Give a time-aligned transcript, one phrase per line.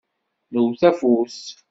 [0.51, 1.37] Newwet afus.